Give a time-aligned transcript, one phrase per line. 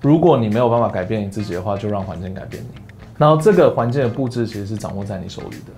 [0.00, 2.68] 如果你没有办法改变你自己的话，就让环境改变你。
[3.16, 5.72] 然后这个环境的布置其实是掌握在你手里的。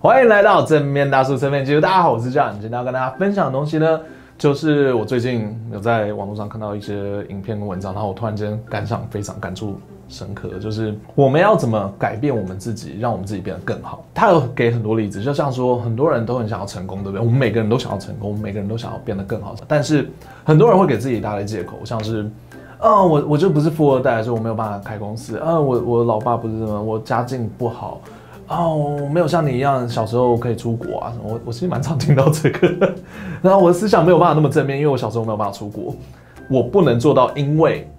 [0.00, 2.52] 欢迎来到正面大叔正面技术，大家好，我是 John。
[2.52, 4.00] 今天要跟大家分享的东西呢，
[4.38, 6.94] 就是我最近有在网络上看到一些
[7.28, 9.78] 影片跟文章，然后我突然间感想非常感触
[10.08, 14.02] 深刻，就是我们要怎么改变我们自己，让我们自己变得更好。
[14.14, 17.20] 他有给很多例子，就像说很多人都很想要成功，对不对？
[17.20, 20.08] 我们每个人都想要成功，我们每个人都想要变得更好，但是
[20.42, 22.30] 很多人会给自己一大堆借口，像是，
[22.80, 25.36] 哦，我我就不是富二代，所以我没有办法开公司。
[25.38, 28.00] 啊，我我老爸不是什么，我家境不好。
[28.48, 31.12] 哦，我没有像你一样小时候可以出国啊！
[31.22, 32.94] 我我其实蛮常听到这个，
[33.42, 35.94] 然后我的思想没有办法那么正面，因为我小时候没有办法出国，
[36.48, 37.90] 我不能做到，因为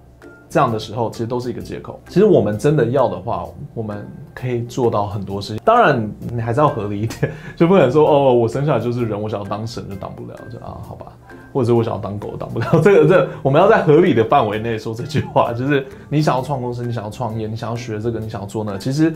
[0.50, 2.00] 这样的时候其实都是一个借口。
[2.08, 5.62] 其实我们真的要的话，我们可以做到很多事情。
[5.64, 11.12] 当然，你还是要合理一点， 就不能说哦，我生下来就是人，我想要当神就当不了，就啊，好吧，
[11.54, 12.68] 或者我想要当狗当不了。
[12.84, 19.14] 这个这，我们要在合理的范围内说这句话，就是你想要创公司，你想要创业，你想要学这个，你想要做那个，其实。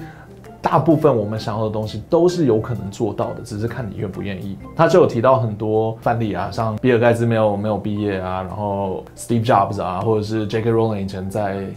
[0.62, 4.58] 大部分我们想要的东西都是有可能做到的，只是看你愿不愿意。
[4.78, 10.72] 他就有提到很多范例啊，像比尔盖茨没有没有毕业啊，然后 Steve Jobs 啊，或者是 J.K.
[10.72, 11.68] Rowling 以前在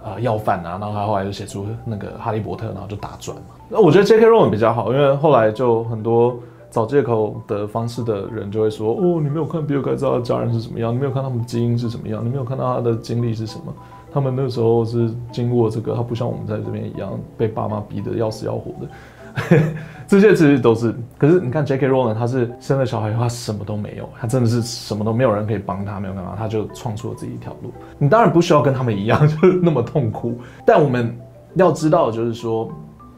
[0.00, 3.56] 呃要饭啊，然后他后来就写出那个哈利波特，然后就大赚嘛。
[3.68, 4.24] 那我觉得 J.K.
[4.24, 6.38] Rowling 比较好，因为后来就很多
[6.76, 13.72] 找借口的方式的人就会说，哦，你没有看比尔盖茨的家人是怎么样，你没有看他们基因是怎么样，你没有看到他的经历是什么。
[14.12, 19.58] 他们那时候是经过这个，他不像我们在这边一样被爸妈逼得要死要活的，
[20.06, 20.94] 这些其实都是。
[21.16, 21.88] 可是你看 J.K.
[21.88, 27.72] Rowling，他是生了小孩以后，他什么都没有，他真的是什么都没有人可以帮他，没有干嘛，他就创出了自己一条路。
[27.96, 31.18] 你当然不需要跟他们一样， 就是那么痛苦，但我们
[31.54, 32.70] 要知道就是说。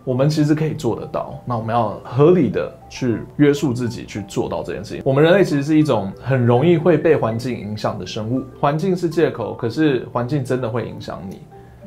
[0.08, 5.02] 我们其实可以做得到，那我们要合理的去约束自己去做到这件事情。
[5.04, 11.40] 我们人类其实是一种很容易会被环境影响的生物，环境是借口，可是环境真的会影响你，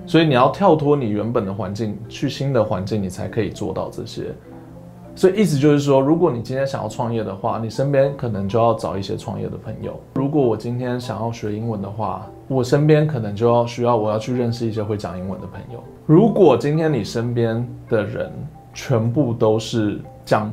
[0.05, 4.25] 所以你要跳脱你原本的环境，去新的环境，你才可以做到这些。
[5.13, 9.99] 所以意思就是说，如果你今天想要创业的话，你身边可能就要找一些创业的朋友。
[10.15, 15.83] 如果我今天想要学英文的话，我身边可能就要需要我要去认识一些会讲英文的朋友。
[16.05, 18.31] 如果今天你身边的人
[18.73, 20.51] 全部都是讲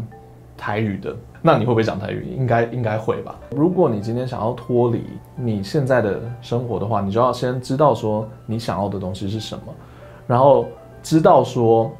[0.56, 2.26] 台语的，那你会不会讲台语？
[2.36, 3.36] 应该应该会吧。
[3.52, 5.04] 如果你今天想要脱离
[5.36, 9.72] 你现在的生活的话，你就要先知道说你想要的东西是什么，
[10.26, 10.66] 然后
[11.00, 11.90] 知道说。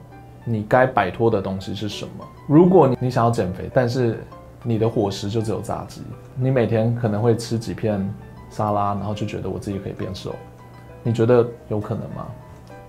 [0.49, 2.25] 你该摆脱的东西是什么？
[2.47, 4.25] 如果你想要减肥，但是
[4.63, 6.03] 你的伙食就只有炸鸡，
[6.35, 8.03] 你每天可能会吃几片
[8.51, 10.35] 沙拉，然后就觉得我自己可以变瘦，
[11.03, 12.27] 你觉得有可能吗？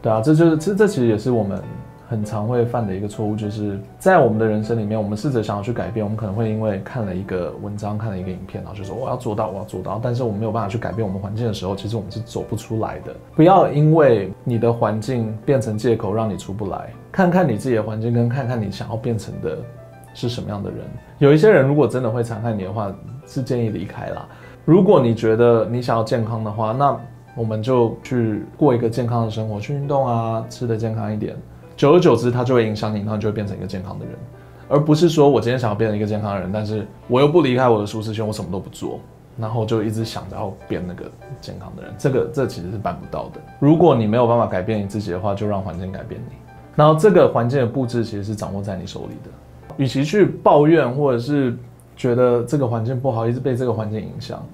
[0.01, 1.61] 对啊，这就是这这其实也是我们。
[2.09, 9.99] 很常会犯的一个错误，就是在我们的人生里面，我们试着想要去改变，我们可能会因为看了一个文章，看了一个影片，然后就说我要做到，我要做到。
[10.01, 13.15] 但是我们没有办法去改变我们环境的时候，其实我们是走不出来的。
[13.35, 19.59] 不要因为你的环境变成借口让你出不来，看看你自己的环境，跟看看你想要变成的
[20.15, 20.79] 是什么样的人。
[21.19, 22.91] 有一些人如果真的会残害你的话，
[23.27, 24.27] 是建议离开啦。
[24.65, 26.99] 如果你觉得你想要健康的话，那
[27.35, 31.35] 我们就去过一个健康的生活，去运动啊，吃得健康一点。
[31.79, 34.13] 久而久之，它就会影响你，然后就会变成一个健康的人，
[34.67, 38.99] 而不是说我今天想要变成一个健康的人，但是我又不离开我的舒适圈，我什么都不做，
[39.37, 41.09] 然后就一直想着要变那个
[41.39, 43.39] 健康的人，这个这其实是办不到的。
[43.59, 46.35] 如果你没有办法改变你自己的话，就让环境改变你。
[46.75, 49.75] 然后这个环境的布置其实是掌握在你手里的。
[49.77, 51.55] 与其去抱怨或者是
[51.95, 54.45] 觉得这个环境不好，一直被这个环境影响，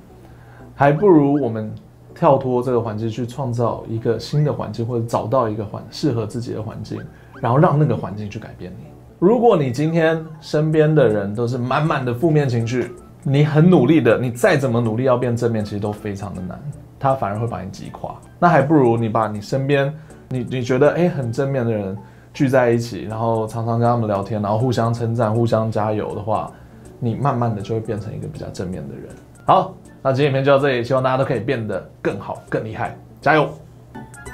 [0.76, 1.74] 还不如我们。
[2.16, 7.00] 跳脱这个环境去创造一个新的环境，或者找到一个环适合自己的环境，
[7.42, 8.86] 然后让那个环境去改变你。
[9.20, 16.60] 如果你今天身边的人都是满满的负面情绪，你很努力的，你再怎么努力要变正面，其实都非常的难，
[16.98, 18.16] 他反而会把你击垮。
[18.40, 19.94] 那还不如你把你身边
[20.30, 21.98] 你你觉得诶很正面的人
[22.34, 26.52] 聚在一起，然后常常跟他们聊天，然后互相称赞、互相加油的话，
[27.00, 29.10] 你慢慢的就会变成一个比较正面的人。
[29.46, 29.74] 好。
[30.06, 33.50] 那今天影片就到这里，希望大家都可以变得更好、更厉害，加油！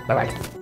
[0.05, 0.60] 拜拜。